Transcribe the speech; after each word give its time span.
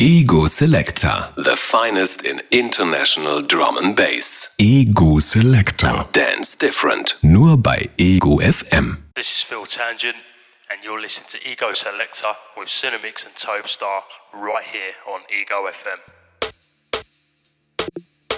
Ego 0.00 0.46
Selector. 0.46 1.30
The 1.36 1.56
finest 1.56 2.24
in 2.24 2.40
international 2.52 3.42
drum 3.42 3.76
and 3.76 3.96
bass. 3.96 4.54
Ego 4.56 5.18
Selector. 5.18 6.06
Dance 6.12 6.54
different. 6.54 7.16
Nur 7.20 7.56
bei 7.56 7.88
Ego 7.96 8.38
FM. 8.38 8.98
This 9.16 9.28
is 9.36 9.42
Phil 9.42 9.66
Tangent, 9.66 10.14
and 10.70 10.84
you're 10.84 11.00
listening 11.00 11.26
to 11.30 11.50
Ego 11.50 11.72
Selector 11.72 12.28
with 12.56 12.68
Cinemix 12.68 13.26
and 13.26 13.34
Topstar 13.34 14.02
right 14.32 14.64
here 14.64 14.94
on 15.12 15.22
Ego 15.36 15.66
FM. 15.66 15.98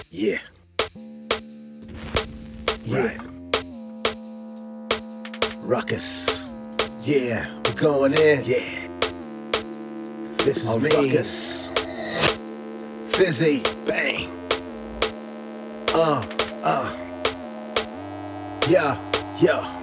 Yeah. 0.09 0.39
Yeah. 2.85 3.17
Ruckus. 5.61 6.47
Yeah, 7.03 7.45
we're 7.65 7.79
going 7.79 8.13
in. 8.15 8.45
Yeah. 8.45 8.90
This 10.43 10.63
is 10.63 10.75
me. 10.77 10.89
Ruckus. 10.89 11.69
Fizzy. 13.15 13.61
Bang. 13.85 14.27
Uh, 15.93 16.25
uh. 16.63 16.97
Yeah, 18.67 18.97
yeah. 19.39 19.81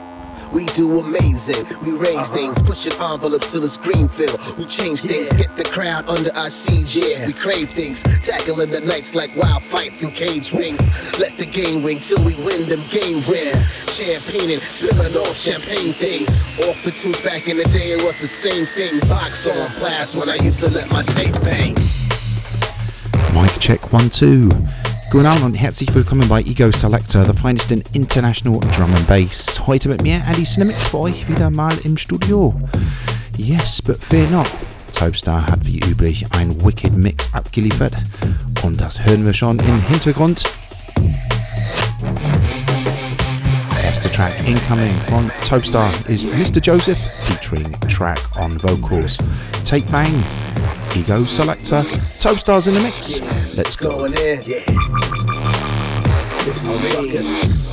We 0.52 0.66
do 0.68 0.98
amazing. 0.98 1.64
We 1.84 1.92
raise 1.92 2.16
uh-huh. 2.16 2.34
things, 2.34 2.62
pushing 2.62 2.92
envelopes 2.94 3.52
till 3.52 3.64
it's 3.64 3.76
green 3.76 4.08
fill. 4.08 4.36
We 4.56 4.64
change 4.64 5.02
things, 5.02 5.30
yeah. 5.32 5.46
get 5.46 5.56
the 5.56 5.64
crowd 5.64 6.08
under 6.08 6.34
our 6.34 6.50
siege. 6.50 6.96
Yeah, 6.96 7.26
we 7.26 7.34
crave 7.34 7.68
things, 7.68 8.02
tackling 8.22 8.70
the 8.70 8.80
nights 8.80 9.14
like 9.14 9.36
wild 9.36 9.62
fights 9.62 10.02
and 10.02 10.12
cage 10.12 10.52
rings. 10.52 10.90
Let 11.18 11.36
the 11.36 11.46
game 11.46 11.84
ring 11.84 11.98
till 11.98 12.24
we 12.24 12.34
win 12.42 12.68
them 12.68 12.80
game 12.90 13.22
wins. 13.28 13.66
Champagne 13.98 14.60
spilling 14.60 15.16
off 15.16 15.36
champagne 15.36 15.92
things. 15.92 16.60
Off 16.68 16.80
the 16.84 16.92
tunes 16.92 17.20
back 17.20 17.48
in 17.48 17.56
the 17.56 17.64
day, 17.64 17.94
it 17.94 18.04
was 18.04 18.20
the 18.20 18.28
same 18.28 18.64
thing. 18.64 19.00
Box 19.08 19.48
on 19.48 19.56
blast 19.80 20.14
when 20.14 20.28
I 20.28 20.36
used 20.36 20.60
to 20.60 20.70
let 20.70 20.88
my 20.92 21.02
tape 21.02 21.34
bang. 21.42 21.74
Mic 23.34 23.50
check 23.58 23.92
one 23.92 24.08
two. 24.08 24.50
Guten 25.10 25.26
Abend 25.26 25.42
und 25.46 25.54
herzlich 25.54 25.92
willkommen 25.92 26.28
bei 26.28 26.42
Ego 26.42 26.70
Selector, 26.70 27.26
the 27.26 27.32
finest 27.32 27.72
in 27.72 27.82
international 27.92 28.60
drum 28.76 28.94
and 28.94 29.04
bass. 29.08 29.66
Heute 29.66 29.88
mit 29.88 30.00
mir, 30.02 30.22
Andy 30.28 30.44
Cinemix, 30.44 30.78
für 30.90 31.00
euch 31.00 31.28
wieder 31.28 31.50
mal 31.50 31.74
im 31.82 31.96
Studio. 31.96 32.54
Yes, 33.36 33.82
but 33.82 33.96
fear 33.96 34.30
not. 34.30 34.46
Topstar 34.96 35.44
hat 35.44 35.66
wie 35.66 35.80
üblich 35.80 36.24
ein 36.36 36.54
Wicked 36.64 36.96
Mix 36.96 37.30
abgeliefert 37.32 37.94
und 38.62 38.80
das 38.80 39.04
hören 39.04 39.26
wir 39.26 39.34
schon 39.34 39.58
im 39.58 39.82
Hintergrund. 39.88 40.44
Der 43.88 43.94
erste 43.94 44.12
Track 44.12 44.34
incoming 44.46 44.92
von 45.08 45.30
Topstar 45.48 45.90
is 46.08 46.26
Mr. 46.26 46.60
Joseph 46.60 46.98
featuring 47.24 47.72
track 47.88 48.18
on 48.36 48.50
vocals. 48.60 49.16
Tape 49.64 49.90
Bang, 49.90 50.22
Ego 50.94 51.24
Selector, 51.24 51.82
Topstars 52.20 52.66
in 52.66 52.74
the 52.74 52.80
mix. 52.80 53.22
Let's 53.56 53.76
go. 53.76 54.04
in, 54.04 54.12
yeah. 54.12 54.62
This 56.44 56.64
is 56.64 56.76
Vegas. 56.80 57.68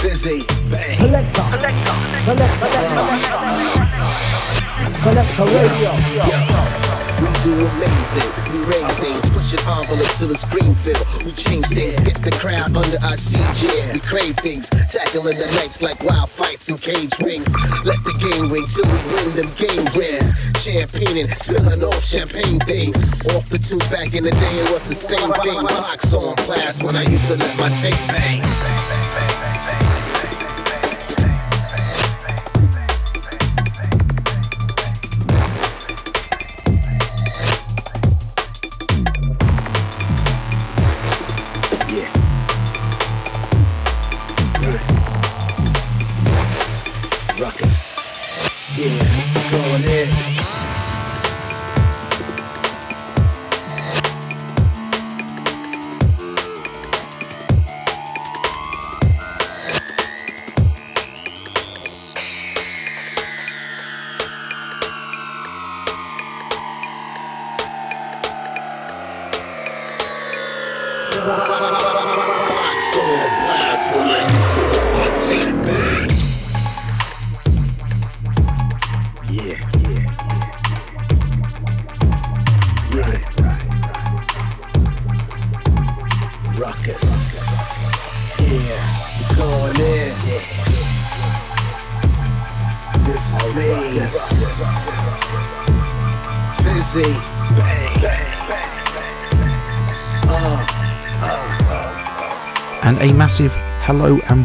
Fizzy, 0.00 0.46
bang. 0.70 0.96
Selector. 0.96 1.42
Selector. 1.42 1.94
Selector. 2.20 2.68
Selector. 2.72 3.04
Selector 4.96 5.44
radio. 5.44 6.81
We 7.22 7.30
do 7.46 7.54
amazing. 7.54 8.30
We 8.50 8.58
raise 8.66 8.94
things, 8.98 9.30
push 9.30 9.54
it 9.54 9.62
envelope 9.62 10.10
till 10.18 10.30
it's 10.32 10.42
green 10.50 10.74
fill. 10.74 10.98
We 11.22 11.30
change 11.30 11.66
things, 11.70 12.00
get 12.00 12.18
the 12.18 12.32
crowd 12.32 12.74
under 12.74 12.98
our 13.06 13.16
siege. 13.16 13.62
Yeah, 13.62 13.92
we 13.92 14.00
crave 14.00 14.34
things, 14.42 14.68
tackling 14.90 15.38
the 15.38 15.46
nights 15.54 15.80
like 15.80 16.02
wild 16.02 16.30
fights 16.30 16.68
and 16.68 16.82
cage 16.82 17.14
rings. 17.20 17.46
Let 17.86 18.02
the 18.02 18.10
game 18.18 18.50
ring 18.50 18.66
till 18.66 18.90
we 18.90 18.98
win 19.14 19.38
them 19.38 19.50
game 19.54 19.86
wins. 19.94 20.34
Champagne 20.58 21.22
and 21.22 21.30
spilling 21.30 21.84
off 21.84 22.02
champagne 22.02 22.58
things. 22.58 22.98
Off 23.36 23.46
the 23.48 23.58
tunes 23.58 23.86
back 23.86 24.14
in 24.14 24.24
the 24.24 24.32
day, 24.32 24.54
it 24.58 24.72
was 24.72 24.82
the 24.88 24.94
same 24.94 25.30
thing. 25.46 25.62
Box 25.62 26.12
on 26.14 26.34
blast 26.46 26.82
when 26.82 26.96
I 26.96 27.02
used 27.02 27.26
to 27.30 27.36
let 27.36 27.56
my 27.56 27.68
tape 27.78 27.94
bang. 28.10 28.42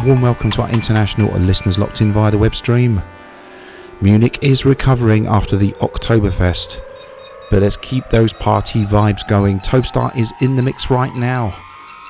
Warm 0.07 0.21
welcome 0.21 0.49
to 0.49 0.61
our 0.61 0.69
international 0.69 1.29
listeners 1.39 1.77
locked 1.77 1.99
in 1.99 2.13
via 2.13 2.31
the 2.31 2.37
web 2.37 2.55
stream. 2.55 3.01
Munich 3.99 4.39
is 4.41 4.63
recovering 4.63 5.27
after 5.27 5.57
the 5.57 5.73
Oktoberfest, 5.73 6.79
but 7.51 7.61
let's 7.61 7.75
keep 7.75 8.09
those 8.09 8.31
party 8.31 8.85
vibes 8.85 9.27
going. 9.27 9.59
Topstar 9.59 10.15
is 10.15 10.31
in 10.39 10.55
the 10.55 10.61
mix 10.61 10.89
right 10.89 11.13
now. 11.13 11.53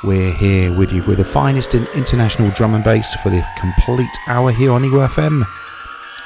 We're 0.04 0.32
here 0.34 0.78
with 0.78 0.92
you 0.92 1.02
with 1.06 1.18
the 1.18 1.26
finest 1.26 1.74
in 1.74 1.88
international 1.96 2.52
drum 2.52 2.76
and 2.76 2.84
bass 2.84 3.16
for 3.16 3.32
the 3.32 3.44
complete 3.58 4.16
hour 4.28 4.52
here 4.52 4.72
on 4.74 4.86
EGO 4.86 5.08
FM. 5.08 5.44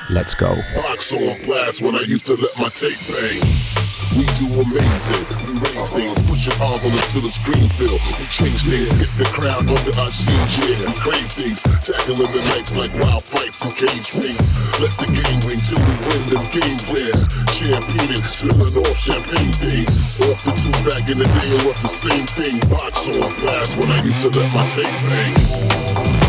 Let's 0.09 0.35
go. 0.35 0.49
On 0.49 1.43
blast 1.45 1.81
when 1.81 1.95
I 1.95 2.01
used 2.01 2.25
to 2.25 2.33
let 2.33 2.51
my 2.59 2.67
tape 2.67 2.99
bang. 3.07 3.71
We 4.17 4.25
do 4.35 4.45
amazing. 4.59 5.25
We 5.47 5.59
raise 5.61 5.89
things, 5.91 6.20
push 6.41 6.59
your 6.59 6.73
envelope 6.73 7.07
till 7.09 7.21
the 7.21 7.29
screen 7.29 7.69
fill. 7.69 7.97
We 8.17 8.25
change 8.25 8.63
things, 8.65 8.93
get 8.97 9.09
the 9.17 9.29
crowd 9.33 9.61
under 9.61 9.93
our 9.99 10.09
siege. 10.09 10.57
Yeah, 10.57 10.89
we 10.89 10.93
crave 10.97 11.31
things, 11.31 11.61
tackling 11.61 12.31
the 12.31 12.41
nights 12.53 12.75
like 12.75 12.93
wild 12.97 13.23
fights 13.23 13.63
and 13.63 13.73
cage 13.75 14.13
rings. 14.17 14.49
Let 14.81 14.93
the 14.97 15.07
game 15.11 15.41
ring 15.45 15.61
till 15.61 15.81
we 15.81 15.93
win 16.09 16.21
them 16.33 16.45
game 16.49 16.81
winners. 16.89 17.29
Champagne 17.53 18.17
and 18.17 18.25
spilling 18.25 18.73
off 18.73 18.97
champagne 18.97 19.53
things. 19.53 20.21
Off 20.21 20.41
the 20.45 20.53
two 20.57 20.73
back 20.89 21.05
in 21.09 21.17
the 21.17 21.25
day, 21.25 21.49
it 21.53 21.65
was 21.65 21.81
the 21.81 21.91
same 21.91 22.25
thing. 22.25 22.57
Box 22.69 23.07
on 23.09 23.29
blast 23.41 23.77
when 23.77 23.91
I 23.91 24.01
used 24.01 24.21
to 24.21 24.29
let 24.39 24.53
my 24.53 24.65
tape 24.65 24.85
bang. 24.85 26.20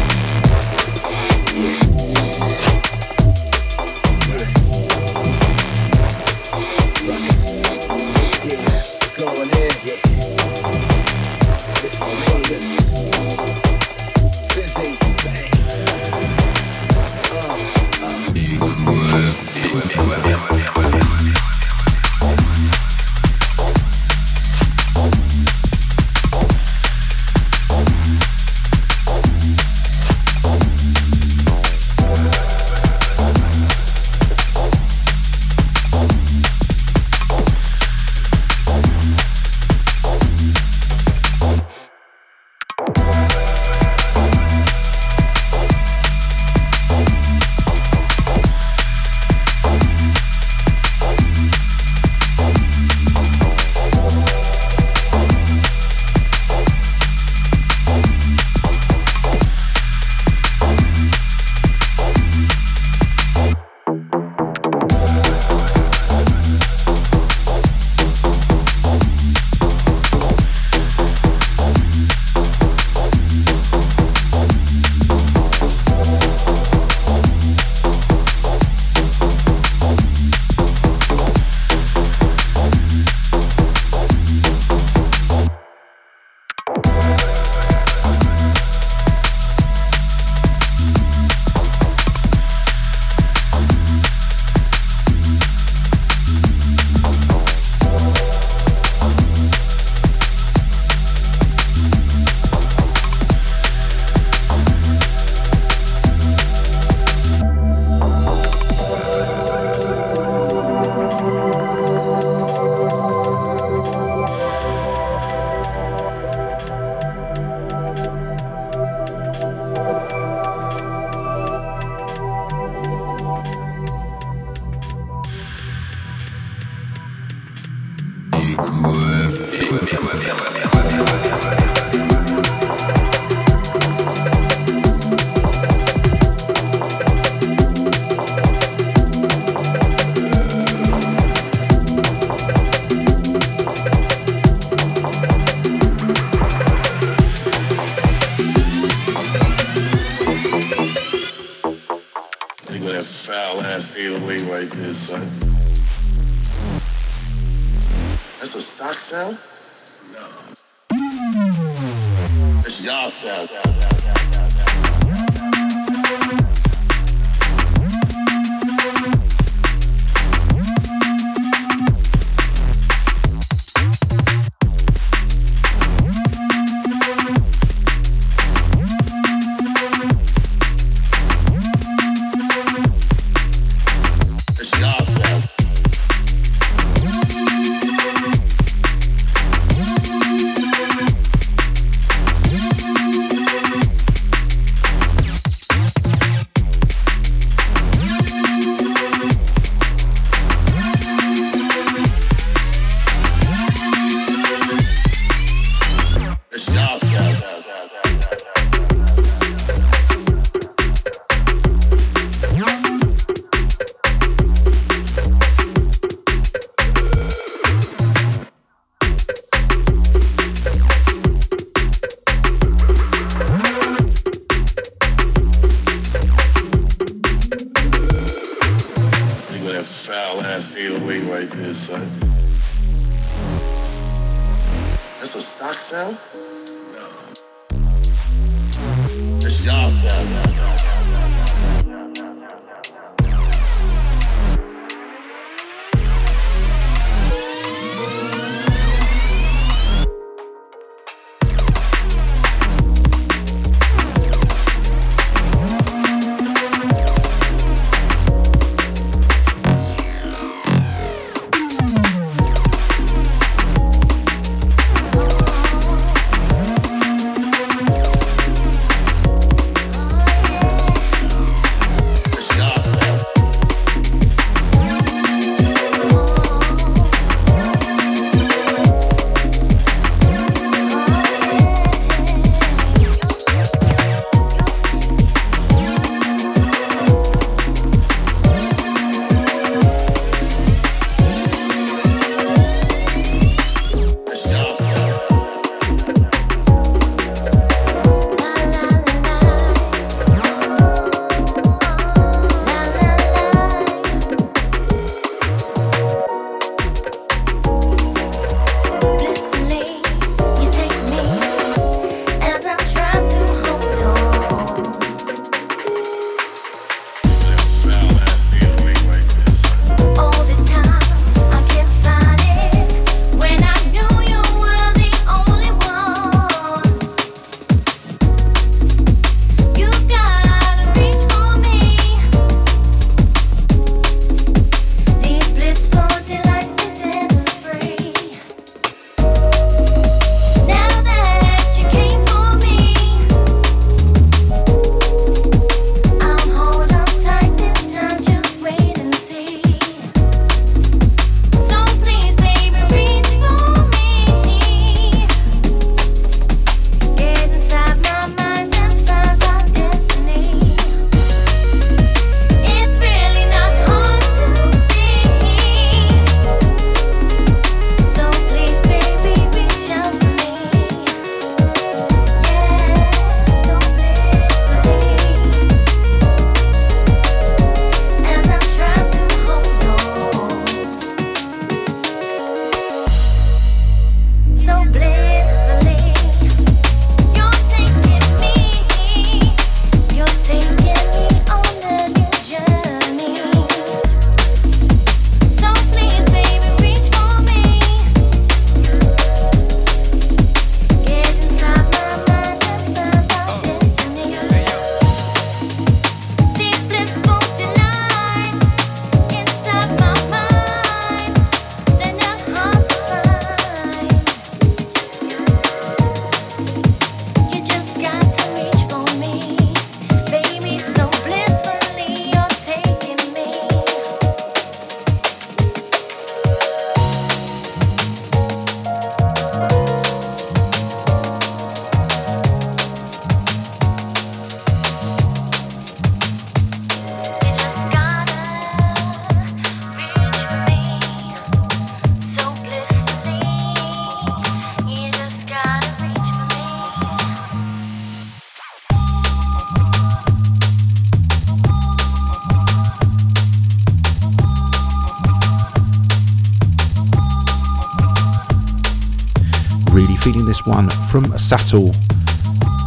One 460.67 460.91
from 461.11 461.25
Satul. 461.39 461.95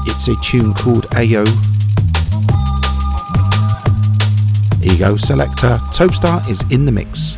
It's 0.08 0.28
a 0.28 0.36
tune 0.42 0.74
called 0.74 1.06
Ayo. 1.12 1.46
Ego 4.84 5.18
Selector. 5.18 5.76
Topstar 5.92 6.48
is 6.50 6.64
in 6.72 6.86
the 6.86 6.92
mix. 6.92 7.38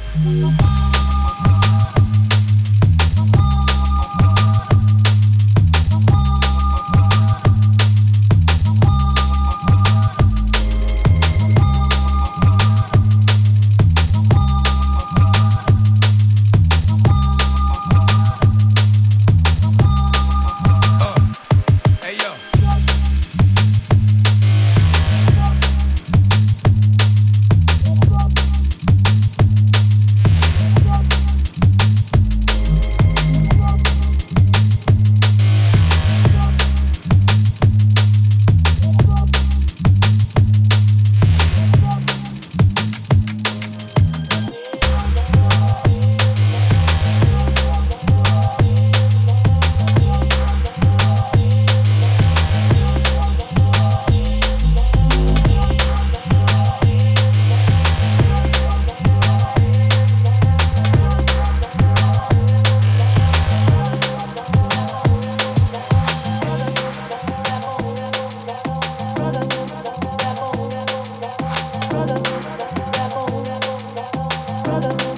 You're 74.79 75.16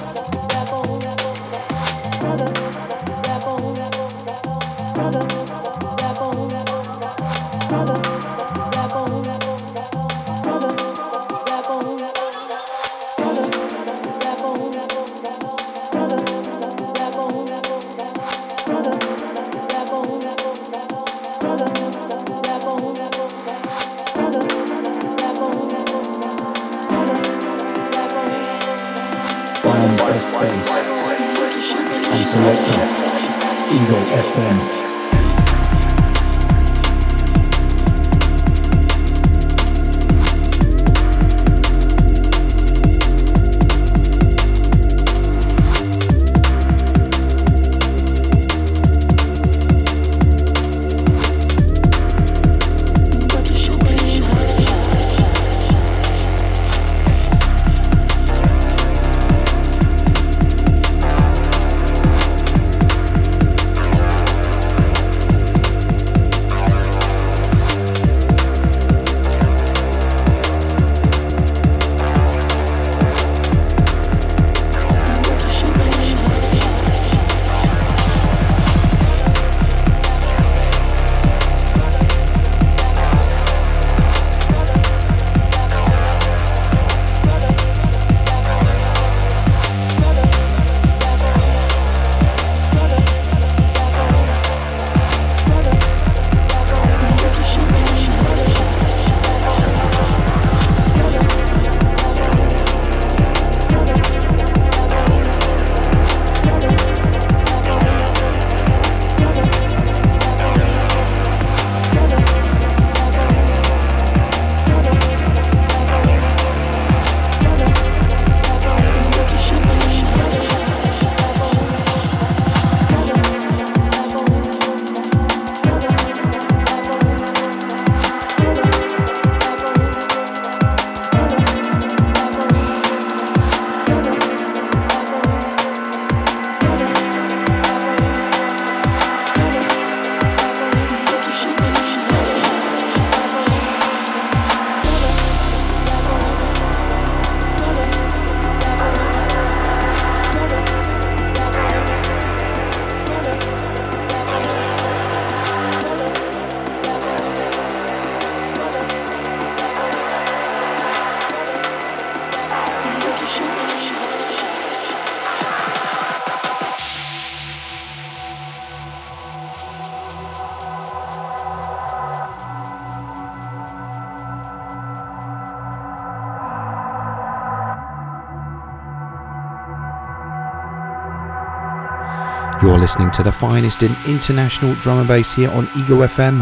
listening 182.89 183.11
to 183.11 183.21
the 183.21 183.31
finest 183.31 183.83
in 183.83 183.95
international 184.07 184.73
drum 184.81 184.97
and 184.97 185.07
bass 185.07 185.31
here 185.31 185.51
on 185.51 185.65
Ego 185.77 185.97
FM. 186.07 186.41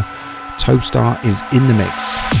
Topstar 0.56 1.22
is 1.22 1.42
in 1.52 1.68
the 1.68 1.74
mix. 1.74 2.37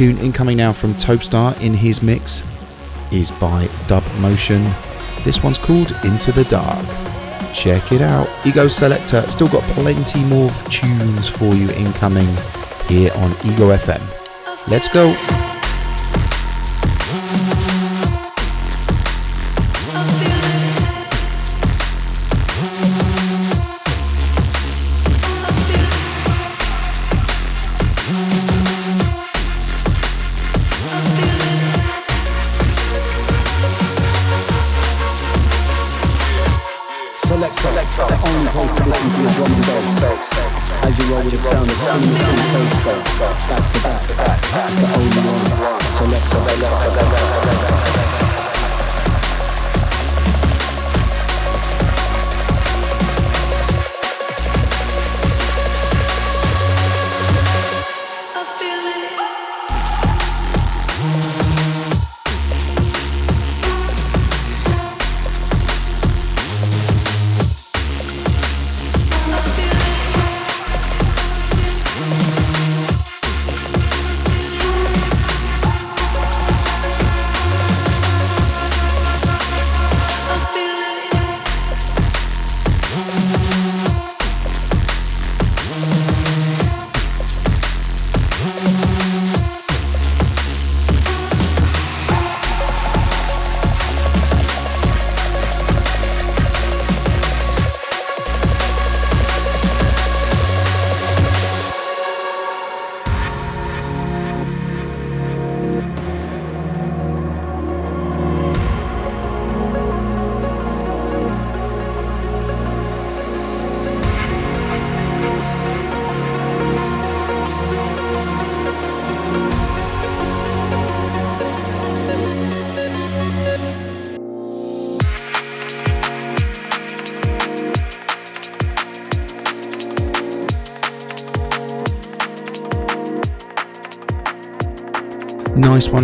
Tune 0.00 0.16
incoming 0.16 0.56
now 0.56 0.72
from 0.72 0.94
Topstar 0.94 1.60
in 1.60 1.74
his 1.74 2.02
mix 2.02 2.42
is 3.12 3.30
by 3.32 3.68
Dub 3.86 4.02
Motion. 4.20 4.64
This 5.24 5.42
one's 5.42 5.58
called 5.58 5.94
Into 6.04 6.32
the 6.32 6.44
Dark. 6.44 6.86
Check 7.52 7.92
it 7.92 8.00
out. 8.00 8.26
Ego 8.46 8.66
Selector 8.66 9.20
still 9.28 9.48
got 9.48 9.62
plenty 9.74 10.24
more 10.24 10.50
tunes 10.70 11.28
for 11.28 11.54
you 11.54 11.68
incoming 11.72 12.34
here 12.88 13.12
on 13.16 13.30
Ego 13.44 13.76
FM. 13.76 14.00
Let's 14.68 14.88
go. 14.88 15.14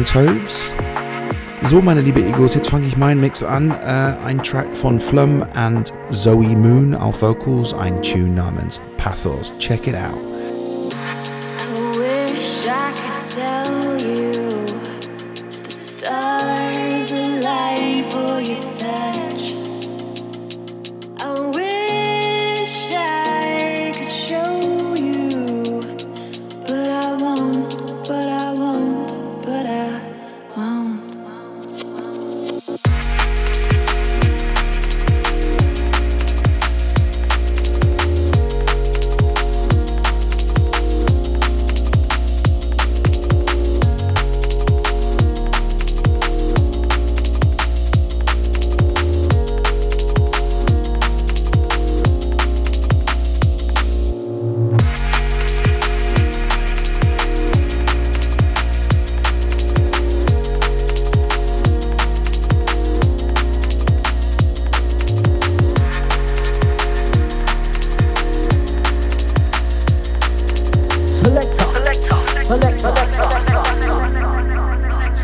Tobes. 0.05 0.69
So, 1.63 1.81
meine 1.81 2.01
liebe 2.01 2.23
Egos, 2.23 2.55
jetzt 2.55 2.71
fange 2.71 2.87
ich 2.87 2.97
meinen 2.97 3.21
Mix 3.21 3.43
an. 3.43 3.71
Äh, 3.71 4.15
ein 4.27 4.43
Track 4.43 4.77
von 4.77 5.01
Flum 5.01 5.45
und 5.55 5.93
Zoe 6.11 6.57
Moon 6.57 6.95
auf 6.95 7.23
Vocals, 7.23 7.73
ein 7.73 8.03
Tune 8.03 8.31
namens 8.31 8.81
Pathos. 8.97 9.55
Check 9.59 9.87
it 9.87 9.95
out. 9.95 10.26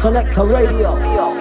Selector 0.03 0.43
Radio. 0.47 1.32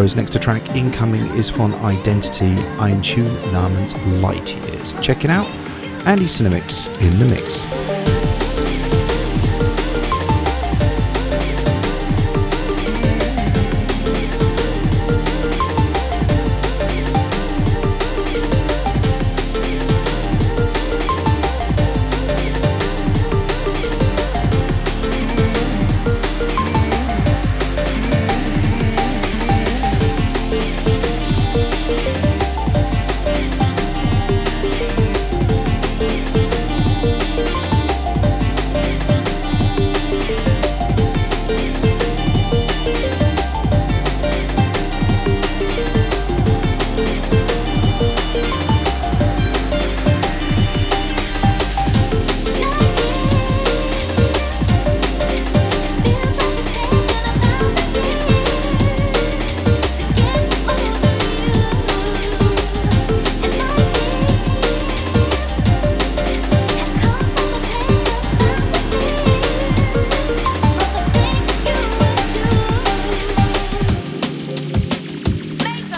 Liebe 0.00 0.12
Egos, 0.12 0.16
nächster 0.16 0.40
Track 0.40 0.62
incoming 0.74 1.26
is 1.34 1.50
von 1.50 1.74
Identity, 1.84 2.56
ein 2.80 3.02
Tune 3.02 3.30
namens 3.52 3.94
Light 4.22 4.56
Years. 4.66 4.94
Check 5.00 5.24
it 5.24 5.30
out. 5.30 5.46
Andy 6.06 6.26
Cinemix 6.26 6.88
in 7.00 7.18
the 7.18 7.24
mix. 7.26 7.99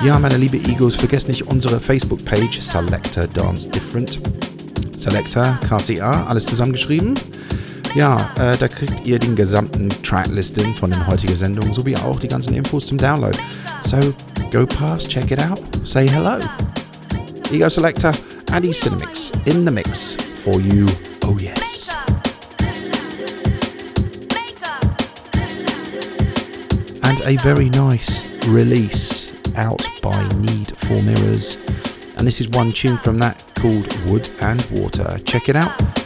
Ja, 0.04 0.18
meine 0.18 0.36
liebe 0.36 0.56
Egos, 0.56 0.96
vergesst 0.96 1.28
nicht 1.28 1.46
unsere 1.46 1.78
Facebook-Page 1.78 2.60
Selector 2.60 3.24
Dance 3.28 3.70
Different. 3.70 4.18
Selector, 4.98 5.56
KTA, 5.60 6.24
alles 6.24 6.44
zusammengeschrieben. 6.44 7.14
Ja, 7.94 8.16
äh, 8.36 8.56
da 8.58 8.66
kriegt 8.66 9.06
ihr 9.06 9.20
den 9.20 9.36
gesamten 9.36 9.88
Tracklisting 10.02 10.74
von 10.74 10.90
den 10.90 11.06
heutigen 11.06 11.36
Sendungen 11.36 11.72
sowie 11.72 11.96
auch 11.96 12.18
die 12.18 12.26
ganzen 12.26 12.52
Infos 12.54 12.88
zum 12.88 12.98
Download. 12.98 13.38
So, 13.82 13.96
go 14.50 14.66
past, 14.66 15.08
check 15.08 15.30
it 15.30 15.40
out, 15.40 15.60
say 15.84 16.08
hello. 16.08 16.40
Ego 17.52 17.68
Selector, 17.68 18.10
Andy 18.50 18.72
Cinemix 18.72 19.30
in 19.46 19.64
the 19.64 19.70
mix 19.70 20.16
for 20.42 20.58
you. 20.58 20.84
Oh 21.24 21.36
yes. 21.38 21.88
And 27.04 27.20
a 27.24 27.36
very 27.40 27.70
nice 27.70 28.24
release 28.48 29.32
out 29.56 29.91
by 30.02 30.28
Need 30.38 30.76
for 30.76 31.00
Mirrors. 31.02 31.56
And 32.16 32.26
this 32.26 32.40
is 32.40 32.50
one 32.50 32.70
tune 32.70 32.98
from 32.98 33.18
that 33.18 33.52
called 33.56 34.10
Wood 34.10 34.28
and 34.40 34.60
Water. 34.72 35.16
Check 35.24 35.48
it 35.48 35.56
out. 35.56 36.01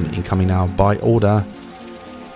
Tune 0.00 0.14
incoming 0.14 0.48
now 0.48 0.66
by 0.66 0.96
order. 0.98 1.44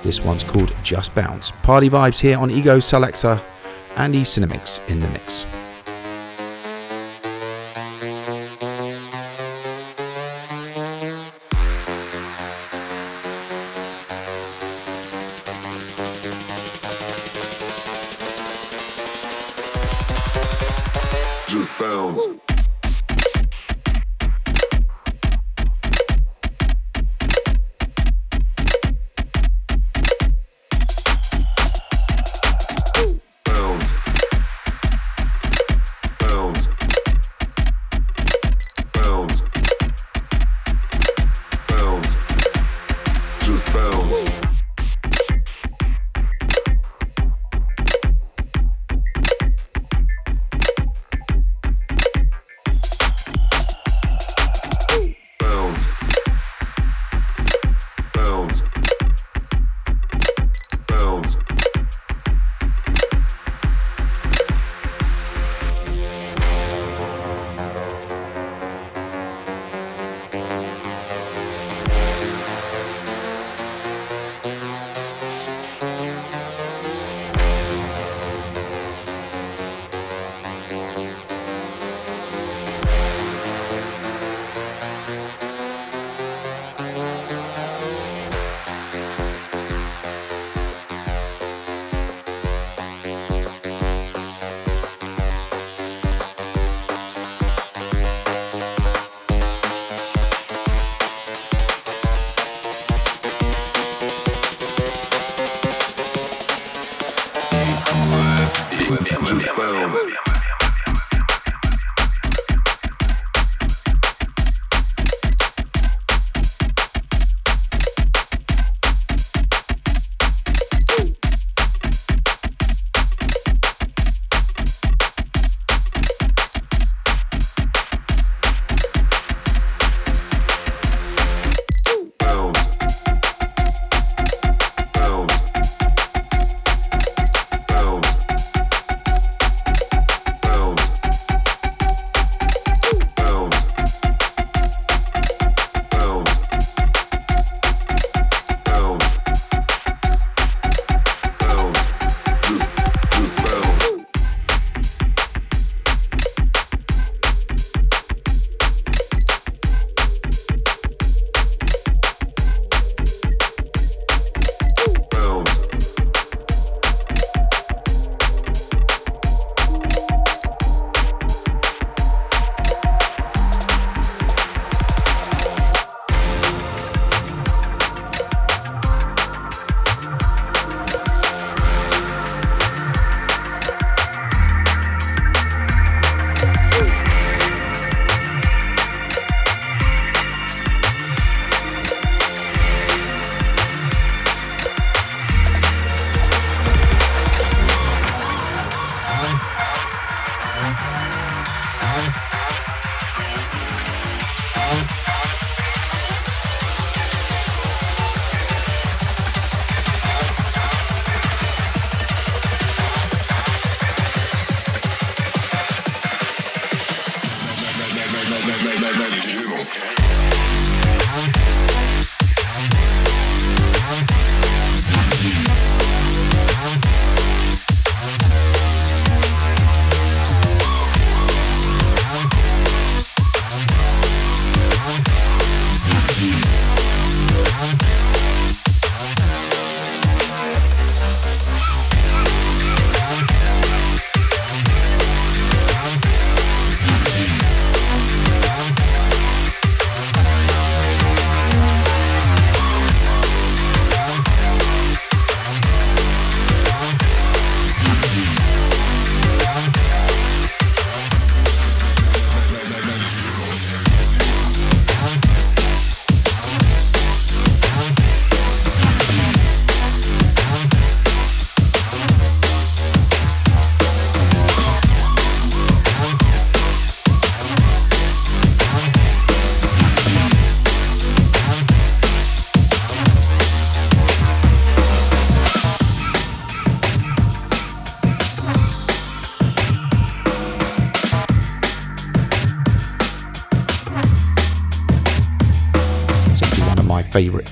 This 0.02 0.20
one's 0.20 0.42
called 0.42 0.74
Just 0.82 1.14
Bounce. 1.14 1.50
Party 1.62 1.90
vibes 1.90 2.18
here 2.18 2.38
on 2.38 2.50
Ego 2.50 2.80
Selector. 2.80 3.40
Andy 3.96 4.22
Cinemix 4.22 4.86
in 4.88 5.00
the 5.00 5.08
mix. 5.08 5.44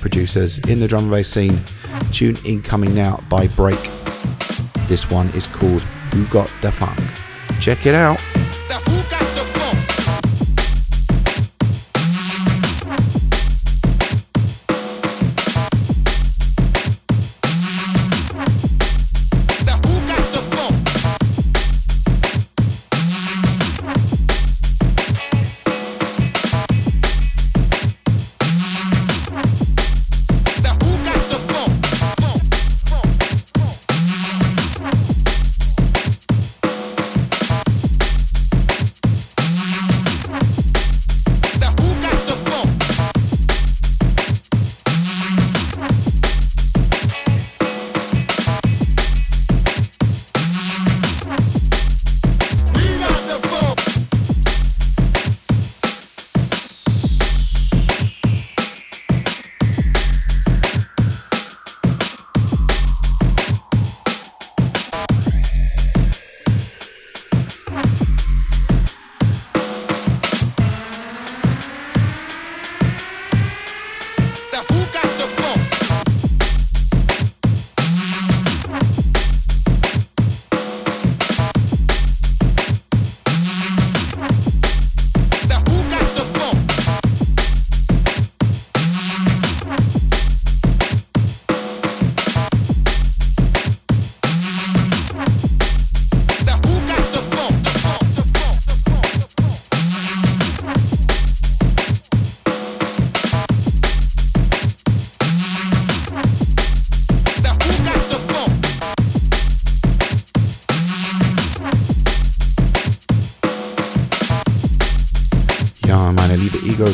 Producers 0.01 0.59
in 0.59 0.79
the 0.79 0.87
drum 0.87 1.03
and 1.03 1.11
bass 1.11 1.29
scene. 1.29 1.59
Tune 2.11 2.35
incoming 2.45 2.93
now 2.93 3.23
by 3.29 3.47
Break. 3.49 3.79
This 4.87 5.09
one 5.09 5.29
is 5.29 5.47
called 5.47 5.81
Who 6.13 6.25
Got 6.27 6.53
the 6.61 6.71
Funk. 6.71 6.99
Check 7.61 7.85
it 7.85 7.95
out. 7.95 8.19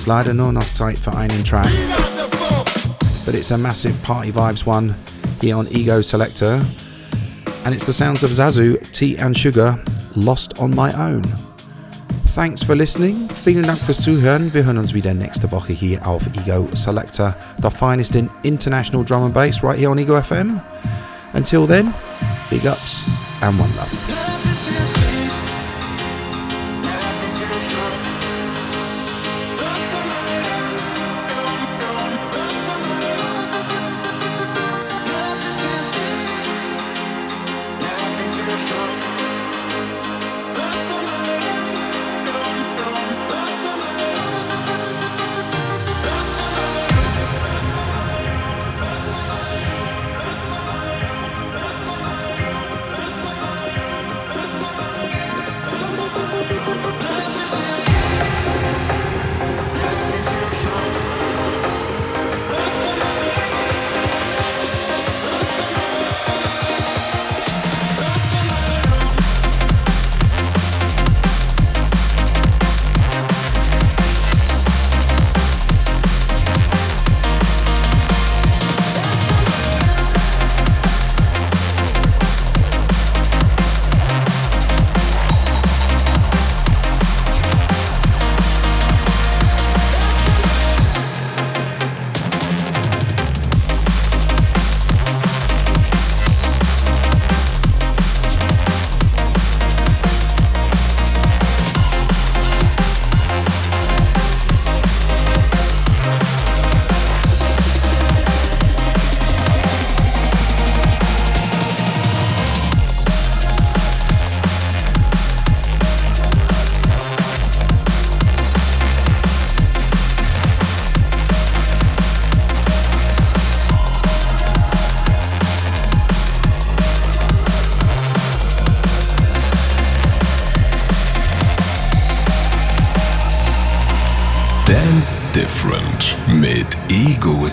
Goes 0.06 0.08
leider 0.08 0.34
nur 0.34 0.52
noch 0.52 0.74
Zeit 0.74 0.98
für 0.98 1.16
einen 1.16 1.44
Track. 1.44 1.68
But 3.26 3.34
it's 3.34 3.52
a 3.52 3.58
massive 3.58 3.94
party 4.04 4.32
vibes 4.32 4.66
one 4.66 4.94
here 5.42 5.58
on 5.58 5.68
Ego 5.72 6.02
Selector. 6.02 6.62
And 7.66 7.74
it's 7.74 7.86
the 7.86 7.94
sounds 7.94 8.24
of 8.24 8.30
Zazu, 8.32 8.78
T 8.92 9.18
and 9.18 9.36
Sugah, 9.36 9.80
Lost 10.16 10.60
on 10.60 10.76
My 10.76 10.94
Own. 10.94 11.24
Thanks 12.36 12.62
for 12.62 12.76
listening. 12.76 13.28
Vielen 13.44 13.64
Dank 13.64 13.80
fürs 13.80 14.02
Zuhören. 14.02 14.54
Wir 14.54 14.66
hören 14.66 14.78
uns 14.78 14.94
wieder 14.94 15.14
nächste 15.14 15.52
Woche 15.52 15.74
hier 15.74 16.06
auf 16.06 16.22
Ego 16.36 16.68
Selector, 16.76 17.36
the 17.62 17.72
finest 17.72 18.16
in 18.16 18.30
international 18.44 19.04
drum 19.04 19.24
and 19.24 19.34
bass, 19.34 19.64
right 19.64 19.80
here 19.80 19.90
on 19.90 19.98
Ego 19.98 20.22
FM. 20.22 20.62
Until 21.34 21.66
then, 21.66 21.94
big 22.50 22.66
ups 22.68 23.04
and 23.42 23.58
one 23.60 23.70
love. 23.76 23.95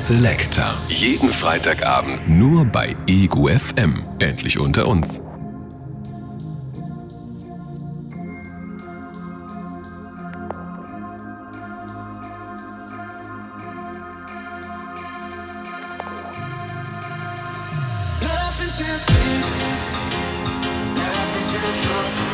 Selector. 0.02 0.74
Jeden 0.88 1.32
Freitagabend 1.32 2.28
nur 2.28 2.64
bei 2.64 2.96
Ego 3.06 3.46
FM. 3.46 4.02
Endlich 4.18 4.58
unter 4.58 4.88
uns. 4.88 5.20
Nothing 18.20 18.70
to 18.76 18.84
see, 19.06 19.38
nothing 20.96 22.26
to 22.26 22.31